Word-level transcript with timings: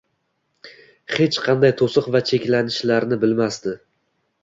hech 1.17 1.37
qanday 1.49 1.75
to'siq 1.83 2.09
va 2.17 2.25
cheklanishlami 2.33 3.23
bilmasdi. 3.27 3.81